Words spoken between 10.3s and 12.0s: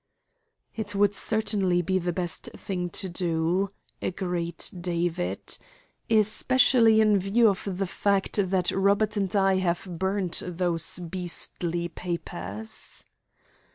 those beastly